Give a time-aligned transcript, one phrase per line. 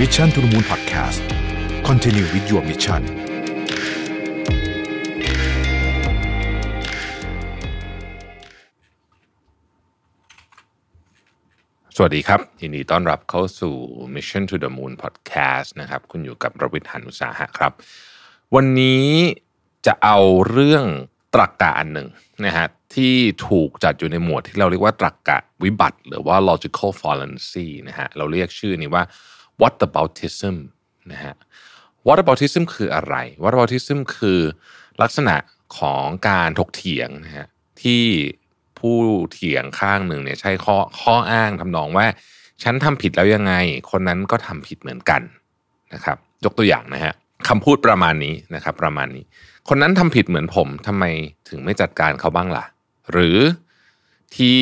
[0.00, 1.20] Mission to the Moon Podcast
[1.88, 3.02] Continue with your mission
[11.96, 13.74] สวัสดีครับยินดีต้อนรับเข้าสู่
[14.14, 17.72] Mission to the Moon Podcast นะครับ คุณอยู่กับระวิทย์หันุสาหะครับ
[18.54, 19.06] วันนี้
[19.86, 20.18] จะเอา
[20.50, 20.84] เรื่อง
[21.34, 22.08] ตรรกกะอันหนึ่ง
[22.44, 23.14] นะฮะที่
[23.48, 29.04] ถูกจัดอยู่ในหมวดที่เราเรียกว่าตรรกกะวิบัติ หรือว่า logical fallacy นะฮะเราเรียกชื่อนี้ว่า
[29.62, 30.56] whataboutism
[31.12, 31.34] นะฮะ
[32.06, 34.40] whataboutism คืออะไร whataboutism คือ
[35.02, 35.36] ลักษณะ
[35.78, 37.46] ของการถกเถียงนะฮะ
[37.82, 38.04] ที่
[38.78, 38.96] ผู้
[39.32, 42.06] เถียงข้างหนึ่งเนี่ยใช้ข้อข้ออ้างทำนองว่า
[42.62, 43.54] ฉันทำผิดแล้วยังไง
[43.90, 45.22] คนนั้นก็ทำผิดเหมือนกัน
[45.94, 47.14] นะครับ ยกตัวอย่างนะฮะ
[47.48, 49.24] คำพูดประมาณนี้นะครับ ประมาณนี้
[49.68, 51.04] คนนั้นทำผิดเหมือนผมทำไม
[51.48, 52.64] ถึงไม่จัดการเขาบ้างล่ะ
[53.12, 53.38] หรือ
[54.36, 54.58] ที่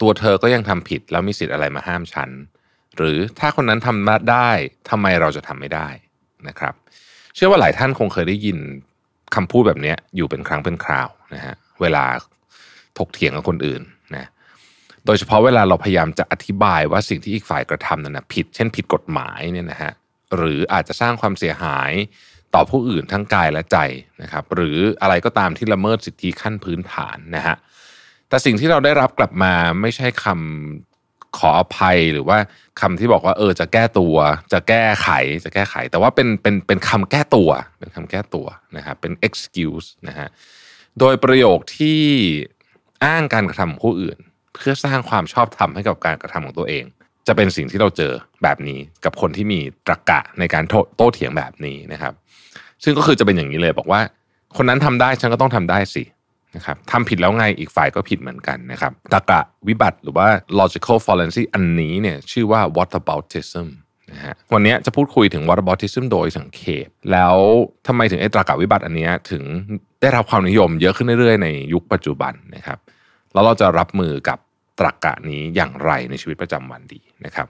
[0.00, 2.30] ตัวเธอก็ยังทำผิดแล้วมีสิทธิ์อะไรมาห้ามฉัน
[2.96, 4.48] หรือถ้าคนนั้นทำได้
[4.90, 5.88] ทำไมเราจะทำไม่ได้
[6.48, 6.74] นะครับ
[7.34, 8.58] เชื่อว่าหลายท่านคงเคยได้ยิน
[9.34, 12.04] คำพูดแบบนี้อยู่เป็นครั้งเป็นคราวนะฮะเวลา
[12.98, 13.82] ถกเถียงกับคนอื่น
[14.14, 14.28] นะ
[15.06, 19.92] โดยเฉพาะเวลาเราพยายามจะอธิบายว่าสิ่งที่อีกฝ่ายกระทำนั้นนะผิด เช่นผิดกฎหมายเนี่ยนะฮะ
[20.36, 21.92] หรืออาจจะสร้างความเสียหาย
[22.54, 23.78] ต่อผู้อื่นทั้งกายและใจ
[24.22, 27.56] นะครับหรืออะไรก็ตามที่ละเมิดสิทธิขั้นพื้นฐานนะฮะ
[28.28, 30.93] แต่สิ่งที่เราได้รับกลับมาไม่ใช่คำ
[31.38, 32.38] ขออภัยหรือว่า
[32.80, 34.16] คำที่บอกว่าเออจะแก้ตัว
[34.52, 35.08] จะแก้ไข
[35.44, 40.28] จะแก้ไข แต่ว่าเป็นเป็นเป็นคำแก้ตัวเป็นคำแก้ตัวนะครับเป็น excuse นะฮะ
[40.98, 42.00] โดยประโยคที่
[43.04, 44.18] อ้างการกระทำของผู้อื่น
[44.54, 46.84] เพื่อสร้างความชอบธรรมให้กับการกระทำของตัวเอง
[47.26, 50.64] จะเป็นสิ่งที่เราเจอแบบนี้กับคนที่มีตรรกะในการ
[50.96, 52.12] โต้เถียงแบบนี้นะครับ
[52.84, 54.00] ซึ่งก็คือจะเป็นอย่างนี้เลยบอกว่า
[54.56, 56.02] คนนั้นทำได้ฉันก็ต้องทำได้สิ
[56.56, 60.28] นะครับทำผิดแล้วไงอีกฝ่ายก็ผิดเหมือนกันนะครับตรกะวิบัติหรือว่า
[60.60, 63.68] logical fallacy อันนี้เนี่ยชื่อว่า whataboutism
[64.10, 67.36] นะฮะวันนี้จะพูดคุยถึง whataboutism โดยสังเขปแล้ว
[67.86, 69.42] ทำไมถึงไอ้ตรกะวิบัติอันนี้ถึง
[70.00, 72.78] ได้รับความนิยมเยอะขึ้นเรื่อยๆ ในยุคปัจจุบันนะครับ
[73.32, 74.38] แล้วเราจะรับมือกับ
[74.78, 77.46] ตรกะนี้อย่างไรในชีวิตประจำวันดีนะครับ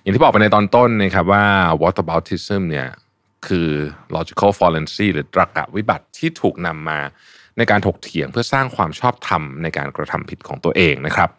[0.00, 1.44] อย่างที่บอกไปในตอนต้นนะครับว่า
[1.82, 2.88] whataboutism เนี่ย
[3.46, 3.68] คือ
[4.16, 7.00] logical fallacy หรือตรรกะวิบัติที่ถูกนำมา
[7.58, 11.30] ในการถกเถียงเพื่อสร้างความชอบธรรมในการกระทำผิดของตัวเองนะครับ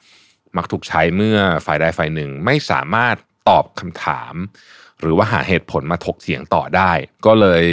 [0.57, 3.15] มักถูกใช้เมื่อฝ่ายใดฝ่ายหนึ่งไม่สามารถ
[3.49, 4.33] ตอบคำถาม
[4.99, 6.91] หรือว่าหาเหตุผลมาถกเถียงต่อได้
[7.25, 7.63] ก็เลย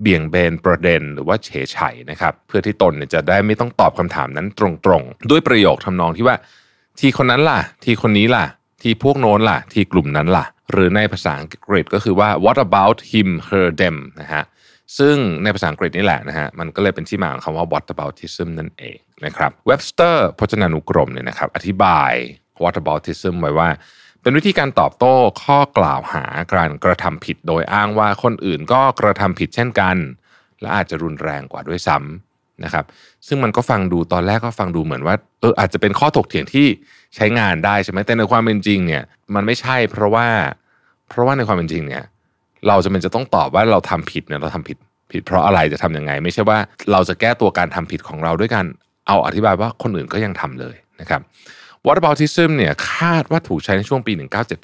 [0.00, 1.78] เบี่ยงเบนประเด็นหรือว่าเฉยไฉ
[2.10, 4.60] นะครับ เพื่อที่ตนจะได้ไม่ต้องตอบคำถามนั้นต
[4.90, 6.36] รงๆ ด้วยประโยคทำนองที่ว่า
[6.98, 8.44] ทีคนนั้นล่ะ ทีคนนี้ล่ะ
[8.82, 14.44] ทีพวกโน้นล่ะ ทีกลุ่มนั้นล่ะ หรือในภาษาอังกฤษก็คือว่า what about him her them นะฮะ
[14.98, 22.12] ซึ่งในภาษาอังกฤษนี่แหละนะฮะมันก็เลยเป็นที่มาของคำว่า whataboutism นั่นเองนะครับเว็บสเตอร์พจนานุกรมเนี่ยนะครับอธิบาย
[22.62, 23.68] whataboutism ไว้ว่า
[24.22, 29.96] เป็นวิธีการตอบโต้ข้อกล่าวหาการกระทำผิดโดยอ้างว่าคนอื่นก็กระทำผิดเช่นกัน
[30.60, 32.84] และอาจจะรุนแรงกว่าด้วยซ้ำนะครับ
[33.26, 36.66] ซึ่งมันก็ฟังดูตอนแรกก็ฟังดูเหมือนว่าเอออาจจะเป็นข้อถกเถียงที่
[37.16, 39.02] ใช้งานได้ใช่ไหมแต่ในความเป็นจริงเนี่ย
[39.34, 40.26] มันไม่ใช่เพราะว่า
[41.08, 42.04] เพราะว่าในความเป็นจริงเนี่ย
[42.68, 44.78] เราจะเป็นจะต้องตอบว่าเราทำผิดเนี่ยเราทำผิด
[45.12, 46.58] ผิดเพราะอะไรจะทํำยังไง ไม่ใช่ว่า
[46.92, 48.66] เราจะแก้ตัวการทำผิดของเราด้วยการ
[49.08, 51.22] เอาอธิบายว่าคนอื่นก็ยังทำเลยนะครับ
[51.86, 54.12] Whataboutism เนี่ยคาดว่าถูกใช้ในช่วงปี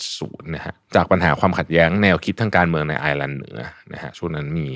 [0.00, 3.58] 1970 นะฮะจากปัญหาความขัดแย้งแนวคิดทางการเมืองในไอร์แลนด์เหนือ
[3.92, 4.70] นะฮะช่วงนั้นมี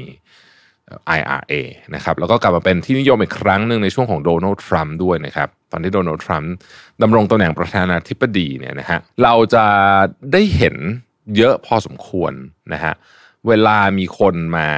[1.18, 1.52] IRA
[1.94, 6.52] นะครับแล้วก็กลับมาเป็นที่นิยมอีกครั้งหนึ่งในช่วงของโดนัลด์ทรัมป์ด้วยนะครับตอนที่โดนัลด์ทรัมป์
[7.02, 9.64] ดำรงตำแหน่งประธานาธิบดีเนี่ยนะฮะเราจะ
[10.32, 10.76] ได้เห็น
[11.36, 12.32] เยอะพอสมควร
[12.72, 12.94] นะฮะ
[13.48, 14.68] เวลามีคนมา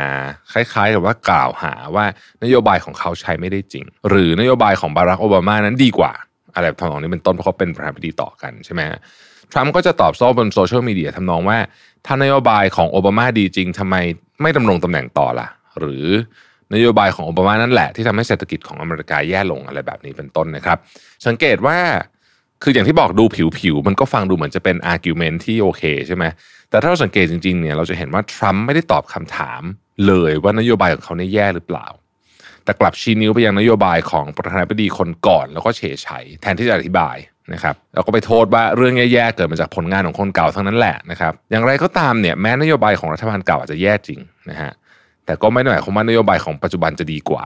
[0.52, 2.04] คล้ายๆกับว่ากล่าวหาว่า
[2.44, 6.12] นโยบายของเขาใช้ไม่ได้จริง หรือนโยบายของบารักโอบามานั้นดีกว่า
[6.54, 8.80] อะไรทำนองนี้เป็นต้นเพราะเขาเป็นประธานาธิบดีต่อกันใช่ไหม
[9.52, 11.58] ทรัมป์ก็จะตอบโต้บนโซเชียลมีเดียทำนองว่า
[12.06, 13.96] ถ้านโยบายของโอบามาดีจริงทำไม
[14.42, 15.48] ไม่ดำรงตำแหน่งต่อล่ะ
[15.80, 16.04] หรือ
[16.74, 20.78] นโยบายของโอบามานั่นแหละที่ทำให้เศรษฐกิจของอเมริกาแย่ลงอะไรแบบนี้เป็นต้นนะครับ
[21.26, 21.78] สังเกตว่า
[22.62, 23.24] คืออย่างที่บอกดู
[23.58, 26.24] ผิวๆมันก็ฟังดูเหมือนจะเป็น argument ที่โอเคใช่ไหม
[26.70, 29.62] แต่ถ้าเราสังเกตจริงๆเนี่ยเราจะเห็นว่าทรัมป์ไม่ได้ตอบคำถาม
[30.06, 31.86] เลยว่านโยบายของเขาเนี่ยแย่หรือเปล่า
[32.64, 37.16] แต่กลับชี้นิ้วไปยังนโยบายของประธานาธิบดีคนก่อน แล้วก็เฉยชัยแทนที่จะอธิบาย
[37.52, 44.20] นะครับแล้วก็ไปโทษว่าเรื่องแย่ๆเกิดมาจากผลงานของคนเก่าทั้งนั้นแหละนะครับอย่างไรก็ตามเนี่ยแม้นโยบายของรัฐบาลเก่าอาจจะแย่จริง
[44.50, 44.72] นะฮะ
[45.26, 47.44] แต่ก็ไม่ได้หมายความว่านโยบายของปัจจุบันจะดีกว่า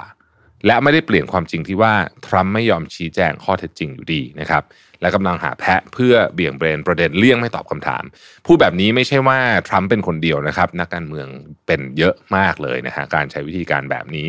[0.66, 1.92] และไม่ได้เปลี่ยนความจริงที่ว่า
[2.26, 4.62] ทรัมป์ไม่ยอมชี้แจงข้อเท็จจริงอยู่ดีนะครับ
[5.00, 8.04] และกำลังหาแพะเพื่อเบี่ยงเบนประเด็นเลี่ยงไม่ตอบคำถาม
[8.46, 9.38] พูดแบบนี้ไม่ใช่ว่า
[9.68, 11.26] ทรัมป์เป็นคนเดียวนะครับ นักการเมือง
[11.66, 14.28] เป็นเยอะมากเลยนะฮะการใช้วิธีการแบบนี้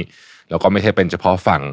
[0.49, 1.63] แล้วก็ไม่ใช่เป็นเฉพาะฝั่ง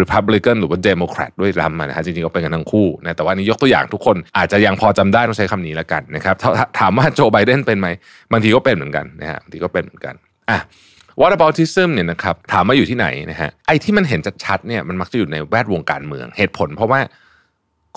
[0.00, 6.36] Republican หรือว่า Democrat ด้วยซ้ำนะฮะจริงๆก็เป็นกันทั้งคู่นะแต่ว่านี้ยกตัวอย่างทุกคนอาจจะยังพอจำได้ต้องใช้คำนี้แล้วกันนะครับ
[6.78, 7.88] ถามว่าโจไบเดนเป็นไหม
[8.32, 10.14] บางทีก็เป็นเหมือนกันนะฮะบางทีก็เป็นเหมือนกัน
[10.50, 10.58] อะ
[11.20, 17.00] what aboutism เนี่ยนะครับถามว่าอยู่ที่ไหนนะฮะไอ้ที่มันเห็นชัดๆเนี่ยมันมักจะอยู่ในแวดวงการเมือง เหตุผลเพราะว่า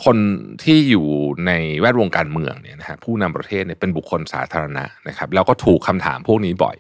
[0.06, 0.18] คน
[0.63, 1.07] ที่อยู่
[1.48, 6.77] ในแวดวงการเมืองเนี่ยนะฮะผู้นำประเทศเนี่ยเป็นบุคคลสาธารณะนะครับแล้วก็ถูกคำถามพวกนี้บ่อย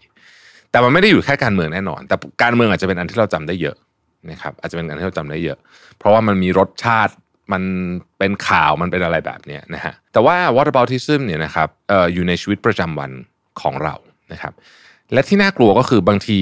[0.71, 3.77] แต่มันไม่ได้อยู่แค่การเมืองแน่นอน แต่การเมืองอาจจะเป็นอันที่เราจำได้เยอะ
[4.31, 5.57] นะครับอาจจะเป็นอันที่เราจำได้เยอะ
[5.97, 7.13] เพราะว่ามันมีรสชาติ
[7.53, 7.63] มัน
[8.19, 13.11] เป็นข่าวมันเป็นอะไรแบบนี้นะฮะแต่ว่า what aboutism เนี่ยนะครับอออยู่ในชีวิตประจำวัน
[13.61, 13.95] ของเรา
[14.33, 14.53] นะครับ
[15.13, 16.39] และที่น่ากลัวก็คือบางที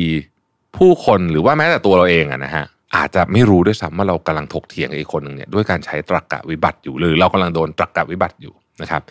[0.78, 2.66] ผู้คนหรือว่าแม้แต่ตัวเราเองอะนะฮะ
[2.96, 9.02] อาจจะไม่รู้ด้วยซ้ำว่าเรากำลังถกเถียงกับอีกคนหนึ่งเนี่ยด้วยการใช้ตรรกะวิบัติอยู่หรือเรากำลังโดนตรรกะวิบัติอยู่นะครับ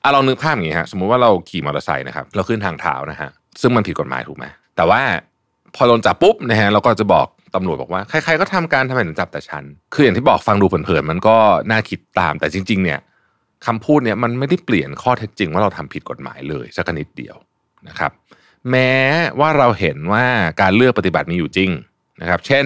[0.00, 3.30] เอาลองนึกภาพอย่างนี้ฮะสมมุติว่าเราขี่มอเตอร์ไซค์นะครับเราขึ้นทางเท้านะฮะ
[3.60, 4.44] ซึ่งมันผิดกฎหมายถูกไหม
[4.76, 5.00] แต่ว่า
[5.74, 9.64] พอโดนจับปุ๊บนะฮะเราก็จะบอกตำรวจบอกว่าใครๆก็ทำการทำไมถึงจับแต่ฉัน
[9.94, 11.36] คืออย่างที่บอกฟังดูเผินๆมันก็
[11.70, 13.00] น่าคิดตามแต่จริง ๆ เนี่ย
[13.66, 17.36] คำพูดเนี่ยมันไม่ได้เปลี่ยนข้อเท็จจริงว่าเราทำผิดกฎหมายเลยสักนิดเดียว
[17.88, 18.12] นะครับ
[18.70, 18.92] แม้
[19.40, 20.24] ว่าเราเห็นว่า
[20.60, 21.70] การเลือกปฏิบัติมีอยู่จริง
[22.20, 22.64] นะครับ เช่น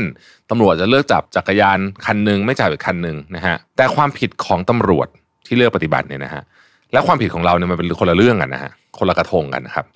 [0.51, 5.09] ตำรวจจะเลือกจับจักรยานคันหนึ่งไม่จับอีกคันหนึ่งนะฮะแต่ความผิดของตำรวจ
[5.47, 6.43] ที่เลือกปฏิบัติเนี่ยนะฮะ
[6.93, 9.87] และความผิดของเราเนี่ยมันเป็นคนละเรื่องกันนะฮะคนละกระทงกันนะครับ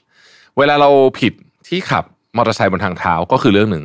[0.59, 0.91] เวลาเรา
[1.21, 1.33] ผิด
[1.69, 2.05] ที่ขับ
[2.37, 3.85] มอเตอร์ไซค์บนทางเท้าก็คือเรื่องหนึ่ง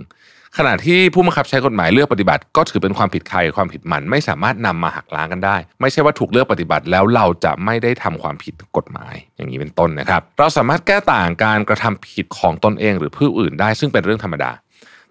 [0.57, 14.51] ขณะที่ผู้บังคับใช้กฎหมายเลือกปฏิบัติ ก็ถือเป็นความผิดใครความผิดมัน ไม่สามารถนำมาหักล้างกันได้ ไม่ใช่ว่าถูกเลือกปฏิบัติแล้วเราจะไม่ได้ทำความผิดกฎหมาย อย่างนี้เป็นต้นนะครับ เราสามารถแก้ต่างการกระทำผิดของตนเองหรือผู้อื่นได้ซึ่งเป็นเรื่องธรรมดา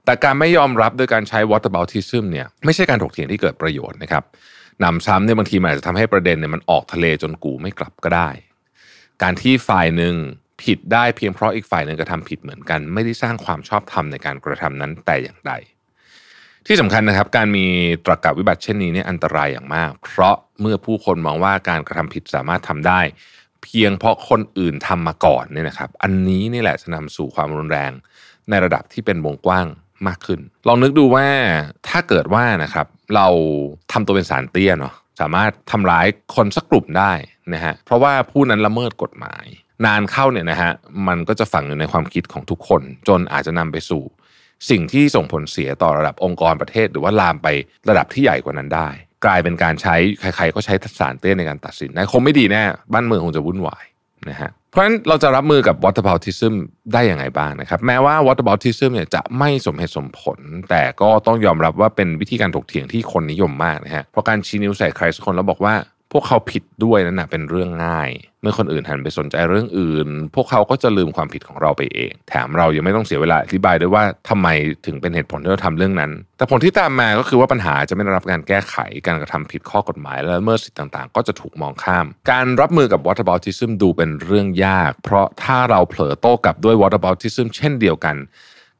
[0.04, 4.22] แต่การไม่ยอมรับโดยการใช้ whataboutism เนี่ยไม่ใช่การถกเถียงที่เกิดประโยชน์นะครับ
[4.84, 8.28] นำซ้ำเนี่ยบางทีมันอาจจะทำให้ประเด็นเนี่ยมันออกทะเลจนกูไม่กลับก็ได้
[9.22, 10.14] การที่ฝ่ายหนึ่ง
[10.62, 15.52] ผิดได้เพียงเพราะอีกฝ่ายหนึ่งกระทำผิดเหมือนกัน ไม่ได้สร้างความชอบธรรมในการกระทำนั้นแต่อย่างใด
[16.66, 17.66] ที่สำคัญนะครับ การมี
[18.04, 23.00] ตรรกะวิบัติเช่นนี้เนี่ยอันตรายอย่างมาก เพราะเมื่อผู้คนมองว่าการกระทำผิดสามารถทำได้
[23.62, 27.92] เพียงเพราะคนอื่นทำมาก่อนเนี่ยนะครับ อันนี้นี่แหละจะนำสู่ความรุนแรง
[28.50, 29.66] ในระดับที่เป็นวงกว้าง
[30.06, 31.26] มากขึ้น ลองนึกดูว่า
[31.88, 33.28] ถ้าเกิดว่านะครับ เรา
[33.92, 37.12] ทำตัวเป็นสารเตี้ยเนาะสามารถทำร้ายคนสักกลุ่มได้
[37.54, 39.44] นะฮะเพราะว่าผู้นั้นละเมิดกฎหมาย
[39.86, 40.72] นานเข้าเนี่ยนะฮะ
[41.08, 44.02] มันก็จะฝังอยู่ในความคิดของทุกคน จนอาจจะนำไปสู่
[44.70, 47.48] สิ่งที่ส่งผลเสียต่อระดับองค์กรประเทศ หรือว่าลามไป
[47.88, 48.88] ระดับที่ใหญ่กว่านั้นได้
[49.24, 53.84] กลายเป็นการใช้ใครๆก็ใช้สารเต้นในการตัดสินนะคงไม่ดีแน่บ้านเมืองคงจะวุ่นวาย
[54.30, 56.54] นะฮะเพราะฉะนั้นเราจะรับมือกับ whataboutism
[56.92, 60.38] ได้ยังไงบ้างนะครับ แม้ว่า whataboutism เนี่ยจะไม่สมเหตุสมผล
[60.70, 65.74] แต่ก็ต้องยอมรับว่าเป็นวิธีการถกเถียงที่คนนิยมมากนะฮะเพราะการชี้นิ้วใส่ใครสักคนแล้วบอกว่า
[66.12, 68.10] พวกเขาผิดด้วยนั่นนะเป็นเรื่องง่าย
[68.42, 74.48] เมื่อคนอื่นหันไปสนใจเรื่องอื่น พวกเขาก็จะลืมความผิดของเราไปเอง แถมเรายังไม่ต้องเสียเวลาอธิบายด้วยว่าทำไม
[74.86, 78.76] ถึงเป็นเหตุผลที่เราทำเรื่องนั้น แต่ผลที่ตามมาก็คือว่าปัญหาจะไม่ได้รับการแก้ไข
[79.06, 88.16] การกระทำผิดข้อกฎหมายและเมื่อสิทธิต่างๆ ก็จะถูกมองข้าม การรับมือกับ whataboutism ดูเป็นเรื่องยาก เพราะถ้าเราเผลอโต้กลับด้วย whataboutism เช่นเดียวกัน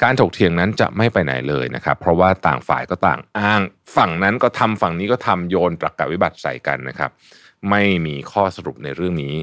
[0.03, 3.61] การถกเถียงนั้นจะไม่ไปไหนเลยนะครับ เพราะว่าต่างฝ่ายก็ต่างอ้าง
[3.97, 7.11] ฝั่งนั้นก็ทำฝั่งนี้ก็ทำโยนตรรกะวิบัติใส่กันนะครับ
[7.71, 9.35] ไม่มีข้อสรุปในเรื่องนี้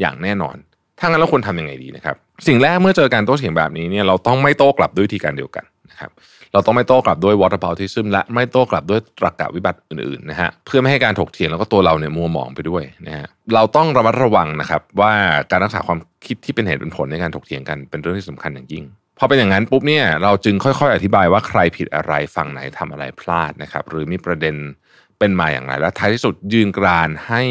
[0.00, 0.56] อย่างแน่นอน
[0.98, 2.16] ถ้างั้นเราควรทำยังไงดีนะครับ
[2.46, 6.10] สิ่งแรกเมื่อเจอการโต้เถียงแบบนี้เนี่ยเราต้องไม่โต้กลับด้วยวิธีการเดียวกันนะครับ
[6.52, 15.12] เราต้องไม่โต้กลับด้วย whataboutism และไม่โต้กลับด้วยตรรกะวิบัติอื่นๆนะฮะเพื่อไม่ให้การถกเถียงแล้วก็ตัวเราเนี่ยมัวหมองไปด้วยนะฮะเราต้องระมัดระวังนะครับว่า
[15.50, 18.84] การรักษาความคิดที่เป็นเหตุเป็นผลในการถกเถียงกันเป็นเรื่องที่สำคัญอย่างยิ่ง
[19.22, 24.56] พอเป็นอย่างนั้นปุ๊บเนี่ยเราจึงค่อยๆ อธิบายว่าใครผิดอะไรฝั่งไหนทำอะไรพลาดนะครับ หรือมีประเด็น
[25.18, 27.42] เป็นมาอย่างไร และท้ายที่สุดยืนกรานให้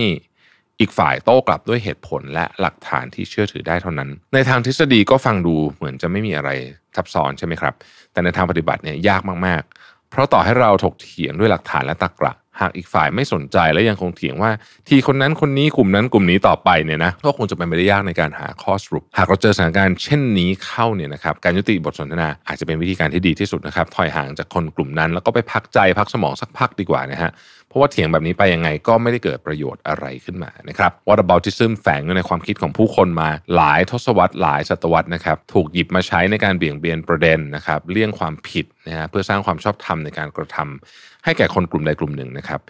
[0.80, 6.50] อีกฝ่ายโต้กลับด้วยเหตุผลและหลักฐานที่เชื่อถือได้เท่านั้น ในทางทฤษฎีก็ฟังดูเหมือนจะไม่มีอะไร
[6.96, 7.74] ซับซ้อนใช่ไหมครับ
[8.12, 14.52] แต่ในทางปฏิบัติเนี่ยยากมากๆ เพราะต่อให้เราถกเถียงด้วยหลักฐานและตรรกะ หากอีกฝ่ายไม่สนใจและยังคงเถียงว่า
[14.88, 27.32] ทีคนนั้นคนนี้กลุ่มนั้นกลุ่มนี้ต่อไปเนี่ยนะก็คงจะเป็นไปได้ยากในการหาข้อสรุป หากเราเจอสถานการณ์เช่นนี้เข้าเนี่ยนะครับการยุติบทสนทนาอาจจะเป็นวิธีการที่ดีที่สุดนะครับถอยห่างจากคนกลุ่มนั้น แล้วก็ไปพักใจพักสมองสักพักดีกว่านะฮะ
[27.70, 42.62] เพราะว่าเถียงแบบนี้ไปยังไงก็ไม่ได้เกิดประโยชน์อะไรขึ้นมานะครับ whataboutism แฝงอยู่ในความคิดของผู้คนมาหลายทศวรรษหลายศตวรรษนะครับถูกหยิบมาใช้ในการเบี่ยงเบนประเด็นนะครับเลี่ยงความผิดนะฮะเพื่อสร้างความชอบธรรมในการกระทำให้แก่คนกลุ่มใดกลุ่มหนึ่งนะครับ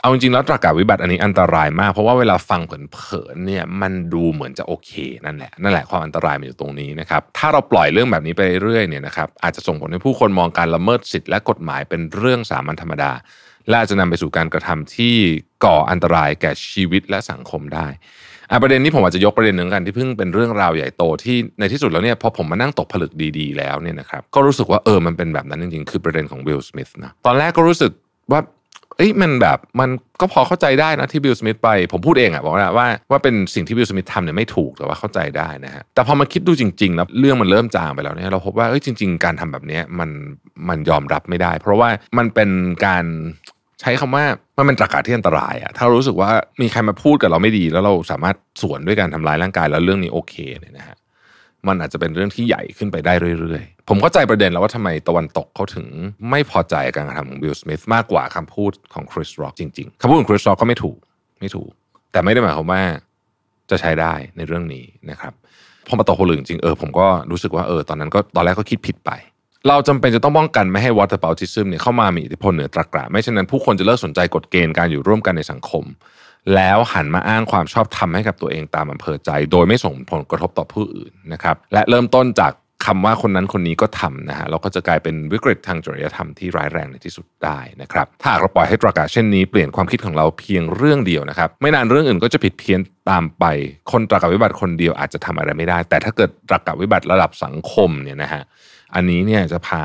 [0.00, 4.90] เอาจริงๆแล้วตรากาวิบัติอันนี้อันตรายมาก เพราะว่าเวลาฟังเผินๆเนี่ยมันดูเหมือนจะโอเค
[5.26, 13.12] นั่นแหละนั่นแหละความอันตรายมันอยู่ตรงนี้นะครับถ้าเราปล่อยเรื่องแบบนี้ไปเรื่อยๆเนี่ยนะครับอาจจะส่งผลให้ผู้คนมองการละเมิดสิทธิและกฎหมายเป็นเรื่องสามัญธรรมดา
[13.68, 15.14] และอาจะนำไปสู่การกระทำที่
[15.64, 17.86] ก่ออันตรายแก่ชีวิตและสังคมได้
[18.62, 27.92] ประเด็นนี้ผมอาจจะยกประเด็นหนึ่งกันที่เพิ่งเป็นเรื่องราวใหญ่โตที่ในที่สุดแล้วเนี่ยพอผมมานั่งตกผลึกดีๆ แล้วเนี่ยนะครับก็รู้สึกว่าเออมันเป็นแบบนั้นจริงๆ คือประเด็นของวิลสมิธนะตอนแรกก็รู้สึก
[28.32, 28.40] ว่า
[28.96, 40.10] เอ้ยมันแบบมันก็พอเข้าใจได้นะที่วิลสมิธไป ผมพูดเองอะบอกว่าว่าว่าเป็นสิ่งที่วิลสมิธทำเนี่ยไม่ถูกแต่ว่าเข้าใจได้นะฮะแต่พอมาคิดดูจริงๆแล้วเรื่องมันเริ่มจางไปแล้วเนี่ยเราพบว่าเอ้ยจริง ๆ การทำแบบนี้มัน
[40.68, 42.50] มันยอมรับไม่ได้ เพราะว่ามันเป็น
[42.86, 43.04] การ
[43.80, 44.24] ใช้คำว่า
[44.56, 46.30] มันเป็นตรรกะที่อันตรายอะถ้าเรารู้สึกว่า
[46.60, 50.96] มีใครมาพูดกับเราไม่ดี แล้วเราสามารถสวนด้วยการทำร้ายร่างกายแล้วเรื่องนี้โอเคเนี่ยนะฮะ
[51.68, 55.86] มันอาจจะเป็นเรื่องที่ใหญ่ขึ้นไปได้เรื่อยๆ ผมเข้าใจประเด็นแล้วว่าทำไมตะวันตกเขาถึง
[56.30, 60.98] ไม่พอใจการกระทำของบิลสมิธมากกว่าคำพูดของคริสร็อกจริงๆคำพูดของคริสร็อกก็ไม่ถูก
[61.40, 61.70] ไม่ถูก
[62.12, 62.82] แต่ไม่ได้หมายความว่า
[63.70, 65.32] จะใช้ได้ในเรื่องนี้นะครับ
[65.86, 69.10] พอมาตกผลึกจริงเออผมก็รู้สึกว่าเออตอนนั้นก็ตอนแรกก็คิดผิดไป
[69.68, 75.84] เราจำเป็นจะต้องป้องกันไม่ให้ waterbautism เนี่ยเข้ามามีอิทธิพลเหนือตรกกะไม่เช่นนั้นผู้คนจะเลิกสนใจกฎเกณฑ์การอยู่ร่วมกันในสังคม
[76.54, 82.52] แล้วหันมาอ้างความชอบธรรมให้กับตัวเองตามอำเภอใจ โดยไม่ส่งผลกระทบต่อผู้อื่นนะครับและเริ่มต้นจาก
[82.86, 93.44] คำว่าคนนั้นคนนี้ก็ทำนะฮะเราก็จะกลายเป็นวิกฤตทางจริยธรรมที่ร้ายแรงในที่สุดได้นะครับถ้าเราปล่อยให้ตรกกะเช่นนี้เปลี่ยนความคิดของเราเพียงเรื่องเดียวนะครับไม่นานเรื่องอื่นก็จะผิดเพี้ยนตามไป
[93.92, 98.42] คนตรกกะวิบัติคนเดียวอาจจะทำอะไรไม่ได้ แต่ถ้าเกิดตรกกะวิบัติระดับสังคมเนี่ยนะฮะ
[98.94, 99.84] อันนี้เนี่ยจะพา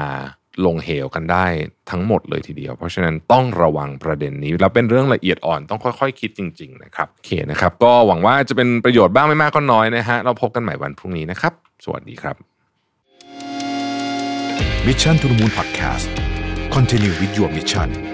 [0.65, 1.45] ลงเหวกันได้
[1.91, 11.53] ทั้งหมดเลยทีเดียว เพราะฉะนั้นต้องระวังประเด็นนี้ แล้วเป็นเรื่องละเอียดอ่อนต้องค่อยๆคคิดจริง ๆ นะครับโอเคนะครับ ก็หวังว่าจะเป็นประโยชน์บ้างไม่มากก็น้อยนะฮะเราพบกันใหม่วันพรุ่งนี้นะครับ
[11.85, 12.35] สวัสดีครับ
[14.87, 16.07] Mission to the Moon Podcast
[16.75, 18.12] Continue with your mission